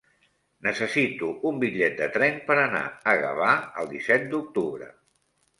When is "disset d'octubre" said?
3.93-4.91